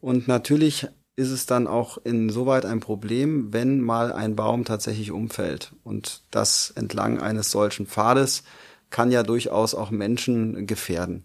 Und 0.01 0.29
natürlich 0.29 0.87
ist 1.17 1.31
es 1.31 1.47
dann 1.47 1.67
auch 1.67 1.99
insoweit 2.05 2.67
ein 2.67 2.81
Problem, 2.81 3.53
wenn 3.53 3.81
mal 3.81 4.13
ein 4.13 4.37
Baum 4.37 4.65
tatsächlich 4.65 5.11
umfällt. 5.13 5.73
Und 5.83 6.23
das 6.31 6.73
entlang 6.77 7.21
eines 7.21 7.51
solchen 7.51 7.87
Pfades 7.87 8.43
kann 8.91 9.11
ja 9.11 9.23
durchaus 9.23 9.75
auch 9.75 9.91
Menschen 9.91 10.67
gefährden. 10.67 11.25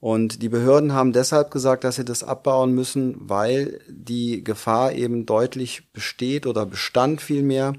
Und 0.00 0.42
die 0.42 0.48
Behörden 0.48 0.92
haben 0.92 1.12
deshalb 1.12 1.50
gesagt, 1.50 1.82
dass 1.82 1.96
sie 1.96 2.04
das 2.04 2.22
abbauen 2.22 2.72
müssen, 2.72 3.16
weil 3.18 3.80
die 3.88 4.44
Gefahr 4.44 4.92
eben 4.92 5.26
deutlich 5.26 5.90
besteht 5.92 6.46
oder 6.46 6.66
bestand 6.66 7.20
vielmehr, 7.20 7.72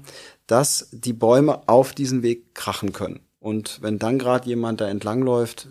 dass 0.50 0.88
die 0.90 1.12
Bäume 1.12 1.68
auf 1.68 1.92
diesen 1.92 2.24
Weg 2.24 2.54
krachen 2.54 2.92
können. 2.92 3.20
Und 3.38 3.80
wenn 3.82 4.00
dann 4.00 4.18
gerade 4.18 4.48
jemand 4.48 4.80
da 4.80 4.88
entlangläuft, 4.88 5.68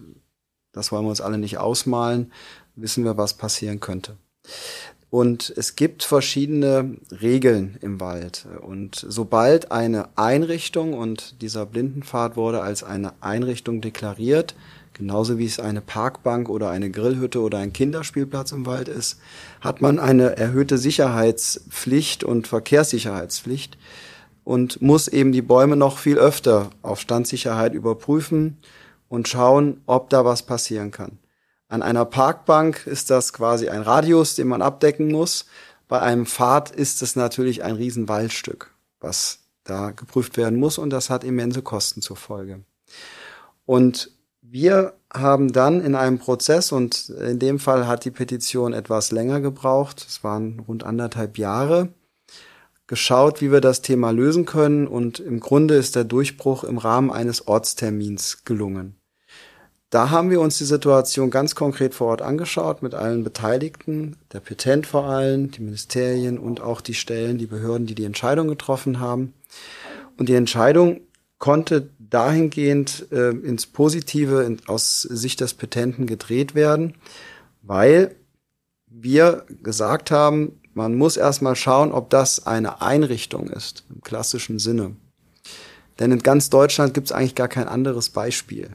das 0.72 0.92
wollen 0.92 1.04
wir 1.04 1.10
uns 1.10 1.22
alle 1.22 1.38
nicht 1.38 1.58
ausmalen, 1.58 2.32
wissen 2.76 3.04
wir, 3.04 3.18
was 3.18 3.34
passieren 3.34 3.82
könnte. 3.82 4.16
Und 5.10 5.52
es 5.58 5.76
gibt 5.76 6.04
verschiedene 6.04 6.98
Regeln 7.12 7.78
im 7.82 8.00
Wald. 8.00 8.48
Und 8.62 9.04
sobald 9.08 9.72
eine 9.72 10.10
Einrichtung, 10.16 10.94
und 10.94 11.42
dieser 11.42 11.66
Blindenpfad 11.66 12.38
wurde 12.38 12.62
als 12.62 12.84
eine 12.84 13.14
Einrichtung 13.22 13.82
deklariert, 13.82 14.56
genauso 14.94 15.38
wie 15.38 15.46
es 15.46 15.60
eine 15.60 15.82
Parkbank 15.82 16.48
oder 16.48 16.70
eine 16.70 16.90
Grillhütte 16.90 17.42
oder 17.42 17.58
ein 17.58 17.74
Kinderspielplatz 17.74 18.54
im 18.54 18.66
Wald 18.66 18.88
ist, 18.88 19.20
hat 19.60 19.82
man 19.82 20.00
eine 20.00 20.38
erhöhte 20.38 20.78
Sicherheitspflicht 20.78 22.24
und 22.24 22.48
Verkehrssicherheitspflicht 22.48 23.78
und 24.50 24.82
muss 24.82 25.08
eben 25.08 25.32
die 25.32 25.44
Bäume 25.44 25.76
noch 25.76 26.00
viel 26.00 26.18
öfter 26.18 26.72
auf 26.82 27.00
Standsicherheit 27.00 27.76
überprüfen 27.76 28.58
und 29.08 29.28
schauen, 29.28 29.82
ob 29.86 30.10
da 30.10 30.26
was 30.26 30.42
passieren 30.42 30.90
kann. 30.90 31.20
An 31.68 31.84
einer 31.84 32.04
Parkbank 32.04 32.88
ist 32.88 33.12
das 33.12 33.32
quasi 33.32 33.70
ein 33.70 33.84
Radius, 33.84 34.34
den 34.34 34.48
man 34.48 34.64
abdecken 34.64 35.12
muss. 35.12 35.46
Bei 35.88 36.02
einem 36.02 36.26
Pfad 36.26 36.72
ist 36.72 37.04
es 37.04 37.16
natürlich 37.16 37.64
ein 37.64 37.76
Riesenwaldstück, 37.76 38.74
was 39.00 39.38
da 39.66 39.92
geprüft 39.92 40.36
werden 40.36 40.60
muss 40.60 40.80
und 40.80 40.90
das 40.90 41.12
hat 41.12 41.24
immense 41.24 41.62
Kosten 41.62 42.02
zur 42.02 42.18
Folge. 42.18 42.62
Und 43.68 44.10
wir 44.42 44.94
haben 45.14 45.54
dann 45.54 45.80
in 45.80 45.94
einem 45.94 46.18
Prozess, 46.18 46.72
und 46.72 47.10
in 47.10 47.38
dem 47.38 47.60
Fall 47.60 47.86
hat 47.86 48.04
die 48.04 48.10
Petition 48.10 48.74
etwas 48.74 49.12
länger 49.12 49.42
gebraucht, 49.42 50.04
es 50.10 50.24
waren 50.24 50.60
rund 50.62 50.84
anderthalb 50.84 51.38
Jahre, 51.38 51.90
geschaut, 52.90 53.40
wie 53.40 53.52
wir 53.52 53.62
das 53.62 53.84
Thema 53.84 54.10
lösen 54.10 54.46
können 54.46 54.88
und 54.88 55.20
im 55.20 55.40
Grunde 55.40 55.76
ist 55.76 55.96
der 55.96 56.04
Durchbruch 56.04 56.64
im 56.64 56.80
Rahmen 56.80 57.12
eines 57.12 57.48
Ortstermins 57.48 58.44
gelungen. 58.46 58.96
Da 59.92 60.10
haben 60.10 60.32
wir 60.32 60.42
uns 60.42 60.58
die 60.58 60.66
Situation 60.66 61.30
ganz 61.30 61.54
konkret 61.54 61.94
vor 61.94 62.08
Ort 62.08 62.24
angeschaut 62.24 62.82
mit 62.82 62.96
allen 62.96 63.24
Beteiligten, 63.24 64.18
der 64.34 64.40
Petent 64.40 64.88
vor 64.88 65.06
allem, 65.06 65.52
die 65.52 65.62
Ministerien 65.62 66.40
und 66.40 66.62
auch 66.62 66.82
die 66.82 66.96
Stellen, 66.96 67.38
die 67.38 67.46
Behörden, 67.46 67.86
die 67.86 67.96
die 67.96 68.06
Entscheidung 68.06 68.48
getroffen 68.48 69.00
haben. 69.00 69.34
Und 70.18 70.28
die 70.28 70.36
Entscheidung 70.36 71.02
konnte 71.38 71.90
dahingehend 72.00 73.08
äh, 73.12 73.30
ins 73.30 73.68
Positive 73.68 74.44
in, 74.44 74.60
aus 74.66 75.02
Sicht 75.02 75.42
des 75.42 75.54
Petenten 75.54 76.08
gedreht 76.08 76.56
werden, 76.56 76.96
weil 77.62 78.16
wir 78.88 79.46
gesagt 79.62 80.10
haben, 80.10 80.59
man 80.74 80.96
muss 80.96 81.18
erstmal 81.18 81.56
schauen, 81.56 81.92
ob 81.92 82.10
das 82.10 82.46
eine 82.46 82.82
Einrichtung 82.82 83.50
ist, 83.50 83.84
im 83.90 84.02
klassischen 84.02 84.60
Sinne. 84.60 84.96
Denn 86.00 86.12
in 86.12 86.20
ganz 86.20 86.50
Deutschland 86.50 86.94
gibt 86.94 87.08
es 87.08 87.12
eigentlich 87.12 87.36
gar 87.36 87.48
kein 87.48 87.68
anderes 87.68 88.10
Beispiel. 88.10 88.70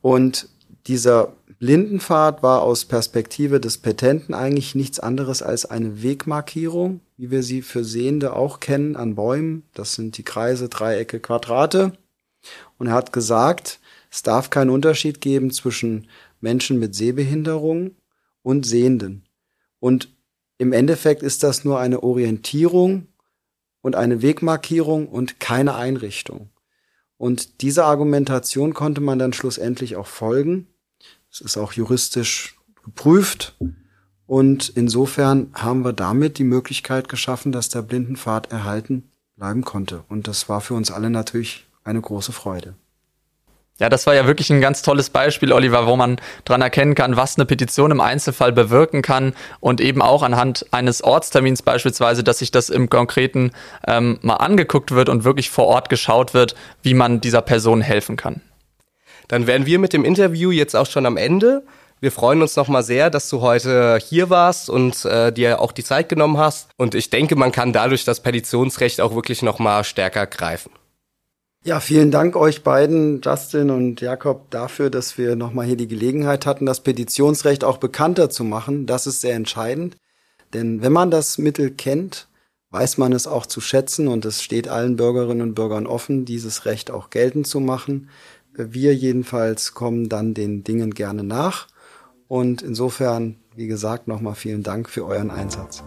Und 0.00 0.48
dieser 0.86 1.32
Blindenpfad 1.58 2.42
war 2.42 2.62
aus 2.62 2.84
Perspektive 2.84 3.60
des 3.60 3.78
Petenten 3.78 4.34
eigentlich 4.34 4.74
nichts 4.74 5.00
anderes 5.00 5.42
als 5.42 5.64
eine 5.64 6.02
Wegmarkierung, 6.02 7.00
wie 7.16 7.30
wir 7.30 7.42
sie 7.42 7.62
für 7.62 7.84
Sehende 7.84 8.34
auch 8.34 8.60
kennen 8.60 8.96
an 8.96 9.14
Bäumen. 9.14 9.62
Das 9.74 9.94
sind 9.94 10.18
die 10.18 10.22
Kreise, 10.22 10.68
Dreiecke, 10.68 11.18
Quadrate. 11.18 11.92
Und 12.78 12.88
er 12.88 12.92
hat 12.92 13.12
gesagt, 13.12 13.80
es 14.10 14.22
darf 14.22 14.50
keinen 14.50 14.70
Unterschied 14.70 15.20
geben 15.20 15.50
zwischen 15.50 16.08
Menschen 16.40 16.78
mit 16.78 16.94
Sehbehinderung 16.94 17.92
und 18.42 18.66
Sehenden. 18.66 19.24
Und 19.80 20.15
im 20.58 20.72
Endeffekt 20.72 21.22
ist 21.22 21.42
das 21.42 21.64
nur 21.64 21.78
eine 21.78 22.02
Orientierung 22.02 23.08
und 23.82 23.94
eine 23.96 24.22
Wegmarkierung 24.22 25.08
und 25.08 25.38
keine 25.40 25.74
Einrichtung. 25.74 26.50
Und 27.18 27.62
dieser 27.62 27.86
Argumentation 27.86 28.74
konnte 28.74 29.00
man 29.00 29.18
dann 29.18 29.32
schlussendlich 29.32 29.96
auch 29.96 30.06
folgen. 30.06 30.66
Es 31.30 31.40
ist 31.40 31.56
auch 31.56 31.72
juristisch 31.72 32.56
geprüft. 32.84 33.56
Und 34.26 34.68
insofern 34.70 35.50
haben 35.54 35.84
wir 35.84 35.92
damit 35.92 36.38
die 36.38 36.44
Möglichkeit 36.44 37.08
geschaffen, 37.08 37.52
dass 37.52 37.68
der 37.68 37.82
Blindenpfad 37.82 38.50
erhalten 38.50 39.10
bleiben 39.36 39.62
konnte. 39.62 40.04
Und 40.08 40.26
das 40.26 40.48
war 40.48 40.60
für 40.60 40.74
uns 40.74 40.90
alle 40.90 41.10
natürlich 41.10 41.66
eine 41.84 42.00
große 42.00 42.32
Freude. 42.32 42.74
Ja, 43.78 43.90
das 43.90 44.06
war 44.06 44.14
ja 44.14 44.26
wirklich 44.26 44.48
ein 44.50 44.62
ganz 44.62 44.80
tolles 44.80 45.10
Beispiel, 45.10 45.52
Oliver, 45.52 45.86
wo 45.86 45.96
man 45.96 46.18
dran 46.46 46.62
erkennen 46.62 46.94
kann, 46.94 47.16
was 47.16 47.36
eine 47.36 47.44
Petition 47.44 47.90
im 47.90 48.00
Einzelfall 48.00 48.50
bewirken 48.50 49.02
kann 49.02 49.34
und 49.60 49.82
eben 49.82 50.00
auch 50.00 50.22
anhand 50.22 50.64
eines 50.70 51.04
Ortstermins 51.04 51.60
beispielsweise, 51.60 52.24
dass 52.24 52.38
sich 52.38 52.50
das 52.50 52.70
im 52.70 52.88
Konkreten 52.88 53.50
ähm, 53.86 54.18
mal 54.22 54.36
angeguckt 54.36 54.92
wird 54.92 55.10
und 55.10 55.24
wirklich 55.24 55.50
vor 55.50 55.66
Ort 55.66 55.90
geschaut 55.90 56.32
wird, 56.32 56.54
wie 56.82 56.94
man 56.94 57.20
dieser 57.20 57.42
Person 57.42 57.82
helfen 57.82 58.16
kann. 58.16 58.40
Dann 59.28 59.46
wären 59.46 59.66
wir 59.66 59.78
mit 59.78 59.92
dem 59.92 60.06
Interview 60.06 60.50
jetzt 60.50 60.74
auch 60.74 60.86
schon 60.86 61.04
am 61.04 61.18
Ende. 61.18 61.62
Wir 62.00 62.12
freuen 62.12 62.40
uns 62.40 62.56
nochmal 62.56 62.82
sehr, 62.82 63.10
dass 63.10 63.28
du 63.28 63.42
heute 63.42 63.98
hier 64.02 64.30
warst 64.30 64.70
und 64.70 65.04
äh, 65.04 65.32
dir 65.32 65.60
auch 65.60 65.72
die 65.72 65.84
Zeit 65.84 66.08
genommen 66.08 66.38
hast. 66.38 66.70
Und 66.78 66.94
ich 66.94 67.10
denke, 67.10 67.36
man 67.36 67.52
kann 67.52 67.74
dadurch 67.74 68.04
das 68.04 68.20
Petitionsrecht 68.20 69.02
auch 69.02 69.14
wirklich 69.14 69.42
nochmal 69.42 69.84
stärker 69.84 70.26
greifen. 70.26 70.70
Ja, 71.66 71.80
vielen 71.80 72.12
Dank 72.12 72.36
euch 72.36 72.62
beiden, 72.62 73.20
Justin 73.24 73.70
und 73.70 74.00
Jakob, 74.00 74.48
dafür, 74.50 74.88
dass 74.88 75.18
wir 75.18 75.34
nochmal 75.34 75.66
hier 75.66 75.76
die 75.76 75.88
Gelegenheit 75.88 76.46
hatten, 76.46 76.64
das 76.64 76.78
Petitionsrecht 76.78 77.64
auch 77.64 77.78
bekannter 77.78 78.30
zu 78.30 78.44
machen. 78.44 78.86
Das 78.86 79.08
ist 79.08 79.20
sehr 79.20 79.34
entscheidend. 79.34 79.96
Denn 80.54 80.80
wenn 80.80 80.92
man 80.92 81.10
das 81.10 81.38
Mittel 81.38 81.72
kennt, 81.72 82.28
weiß 82.70 82.98
man 82.98 83.12
es 83.12 83.26
auch 83.26 83.46
zu 83.46 83.60
schätzen 83.60 84.06
und 84.06 84.24
es 84.24 84.44
steht 84.44 84.68
allen 84.68 84.94
Bürgerinnen 84.94 85.42
und 85.42 85.54
Bürgern 85.56 85.88
offen, 85.88 86.24
dieses 86.24 86.66
Recht 86.66 86.92
auch 86.92 87.10
geltend 87.10 87.48
zu 87.48 87.58
machen. 87.58 88.10
Wir 88.52 88.94
jedenfalls 88.94 89.74
kommen 89.74 90.08
dann 90.08 90.34
den 90.34 90.62
Dingen 90.62 90.94
gerne 90.94 91.24
nach 91.24 91.66
und 92.28 92.62
insofern, 92.62 93.38
wie 93.56 93.66
gesagt, 93.66 94.06
nochmal 94.06 94.36
vielen 94.36 94.62
Dank 94.62 94.88
für 94.88 95.04
euren 95.04 95.32
Einsatz. 95.32 95.82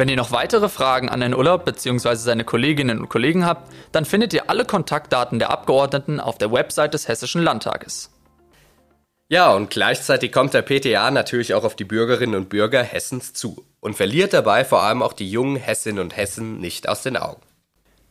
Wenn 0.00 0.08
ihr 0.08 0.16
noch 0.16 0.32
weitere 0.32 0.70
Fragen 0.70 1.10
an 1.10 1.20
Herrn 1.20 1.34
Urlaub 1.34 1.66
bzw. 1.66 2.14
seine 2.14 2.42
Kolleginnen 2.42 3.00
und 3.00 3.10
Kollegen 3.10 3.44
habt, 3.44 3.70
dann 3.92 4.06
findet 4.06 4.32
ihr 4.32 4.48
alle 4.48 4.64
Kontaktdaten 4.64 5.38
der 5.38 5.50
Abgeordneten 5.50 6.20
auf 6.20 6.38
der 6.38 6.50
Website 6.50 6.94
des 6.94 7.06
Hessischen 7.06 7.42
Landtages. 7.42 8.10
Ja, 9.28 9.52
und 9.52 9.68
gleichzeitig 9.68 10.32
kommt 10.32 10.54
der 10.54 10.62
PTA 10.62 11.10
natürlich 11.10 11.52
auch 11.52 11.64
auf 11.64 11.76
die 11.76 11.84
Bürgerinnen 11.84 12.34
und 12.34 12.48
Bürger 12.48 12.82
Hessens 12.82 13.34
zu 13.34 13.66
und 13.80 13.94
verliert 13.94 14.32
dabei 14.32 14.64
vor 14.64 14.82
allem 14.82 15.02
auch 15.02 15.12
die 15.12 15.30
jungen 15.30 15.56
Hessinnen 15.56 15.98
und 15.98 16.16
Hessen 16.16 16.60
nicht 16.60 16.88
aus 16.88 17.02
den 17.02 17.18
Augen. 17.18 17.42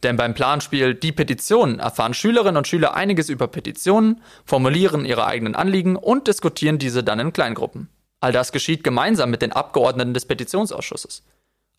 Denn 0.04 0.16
beim 0.16 0.36
Planspiel 0.36 0.94
Die 0.94 1.12
Petitionen 1.12 1.80
erfahren 1.80 2.14
Schülerinnen 2.14 2.58
und 2.58 2.68
Schüler 2.68 2.94
einiges 2.94 3.30
über 3.30 3.48
Petitionen, 3.48 4.22
formulieren 4.46 5.06
ihre 5.06 5.26
eigenen 5.26 5.56
Anliegen 5.56 5.96
und 5.96 6.28
diskutieren 6.28 6.78
diese 6.78 7.04
dann 7.04 7.20
in 7.20 7.34
Kleingruppen. 7.34 7.90
All 8.20 8.32
das 8.32 8.52
geschieht 8.52 8.84
gemeinsam 8.84 9.32
mit 9.32 9.42
den 9.42 9.54
Abgeordneten 9.54 10.14
des 10.14 10.28
Petitionsausschusses. 10.28 11.24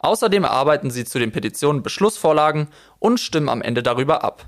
Außerdem 0.01 0.45
erarbeiten 0.45 0.91
sie 0.91 1.05
zu 1.05 1.19
den 1.19 1.31
Petitionen 1.31 1.83
Beschlussvorlagen 1.83 2.69
und 2.99 3.21
stimmen 3.21 3.49
am 3.49 3.63
Ende 3.63 3.83
darüber 3.83 4.25
ab. 4.25 4.47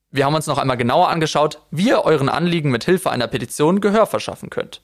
Wir 0.09 0.23
haben 0.23 0.35
uns 0.35 0.47
noch 0.47 0.57
einmal 0.57 0.77
genauer 0.77 1.09
angeschaut, 1.09 1.59
wie 1.69 1.89
ihr 1.89 2.05
euren 2.05 2.29
Anliegen 2.29 2.71
mit 2.71 2.85
Hilfe 2.85 3.11
einer 3.11 3.27
Petition 3.27 3.81
Gehör 3.81 4.05
verschaffen 4.05 4.49
könnt. 4.49 4.81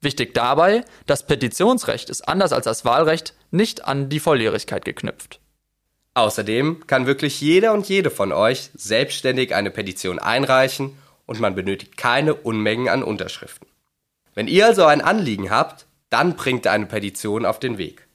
Wichtig 0.00 0.34
dabei, 0.34 0.84
das 1.06 1.26
Petitionsrecht 1.26 2.08
ist 2.08 2.28
anders 2.28 2.52
als 2.52 2.64
das 2.64 2.84
Wahlrecht 2.84 3.34
nicht 3.50 3.84
an 3.84 4.08
die 4.08 4.20
Volljährigkeit 4.20 4.84
geknüpft. 4.84 5.40
Außerdem 6.14 6.86
kann 6.86 7.06
wirklich 7.06 7.40
jeder 7.40 7.72
und 7.72 7.88
jede 7.88 8.10
von 8.10 8.32
euch 8.32 8.70
selbstständig 8.74 9.54
eine 9.54 9.70
Petition 9.70 10.18
einreichen 10.18 10.96
und 11.26 11.40
man 11.40 11.54
benötigt 11.54 11.96
keine 11.96 12.34
Unmengen 12.34 12.88
an 12.88 13.02
Unterschriften. 13.02 13.68
Wenn 14.34 14.48
ihr 14.48 14.66
also 14.66 14.84
ein 14.84 15.00
Anliegen 15.00 15.50
habt, 15.50 15.86
dann 16.10 16.36
bringt 16.36 16.66
eine 16.66 16.86
Petition 16.86 17.44
auf 17.44 17.58
den 17.58 17.78
Weg. 17.78 18.06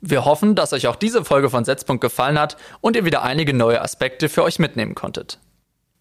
Wir 0.00 0.24
hoffen, 0.24 0.54
dass 0.54 0.72
euch 0.72 0.86
auch 0.86 0.96
diese 0.96 1.24
Folge 1.24 1.50
von 1.50 1.64
Setzpunkt 1.64 2.00
gefallen 2.00 2.38
hat 2.38 2.56
und 2.80 2.96
ihr 2.96 3.04
wieder 3.04 3.22
einige 3.22 3.54
neue 3.54 3.80
Aspekte 3.80 4.28
für 4.28 4.42
euch 4.42 4.58
mitnehmen 4.58 4.94
konntet. 4.94 5.38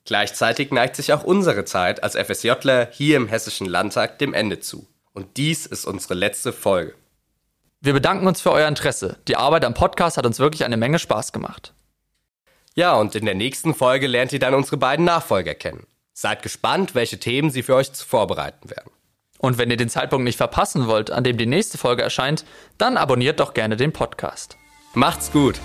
Gleichzeitig 0.05 0.71
neigt 0.71 0.95
sich 0.95 1.13
auch 1.13 1.23
unsere 1.23 1.65
Zeit 1.65 2.03
als 2.03 2.15
FSJler 2.15 2.89
hier 2.91 3.17
im 3.17 3.27
Hessischen 3.27 3.67
Landtag 3.67 4.19
dem 4.19 4.33
Ende 4.33 4.59
zu. 4.59 4.87
Und 5.13 5.37
dies 5.37 5.65
ist 5.65 5.85
unsere 5.85 6.15
letzte 6.15 6.51
Folge. 6.51 6.95
Wir 7.81 7.93
bedanken 7.93 8.27
uns 8.27 8.41
für 8.41 8.51
euer 8.51 8.67
Interesse. 8.67 9.17
Die 9.27 9.35
Arbeit 9.35 9.65
am 9.65 9.73
Podcast 9.73 10.17
hat 10.17 10.25
uns 10.25 10.39
wirklich 10.39 10.65
eine 10.65 10.77
Menge 10.77 10.99
Spaß 10.99 11.31
gemacht. 11.31 11.73
Ja, 12.75 12.95
und 12.95 13.13
in 13.15 13.25
der 13.25 13.35
nächsten 13.35 13.75
Folge 13.75 14.07
lernt 14.07 14.33
ihr 14.33 14.39
dann 14.39 14.55
unsere 14.55 14.77
beiden 14.77 15.05
Nachfolger 15.05 15.53
kennen. 15.53 15.85
Seid 16.13 16.41
gespannt, 16.41 16.95
welche 16.95 17.19
Themen 17.19 17.51
sie 17.51 17.61
für 17.61 17.75
euch 17.75 17.89
vorbereiten 17.91 18.69
werden. 18.69 18.91
Und 19.37 19.57
wenn 19.57 19.69
ihr 19.69 19.77
den 19.77 19.89
Zeitpunkt 19.89 20.23
nicht 20.23 20.37
verpassen 20.37 20.87
wollt, 20.87 21.11
an 21.11 21.23
dem 21.23 21.37
die 21.37 21.45
nächste 21.45 21.77
Folge 21.77 22.01
erscheint, 22.01 22.45
dann 22.77 22.97
abonniert 22.97 23.39
doch 23.39 23.53
gerne 23.53 23.75
den 23.75 23.91
Podcast. 23.91 24.57
Macht's 24.93 25.31
gut! 25.31 25.59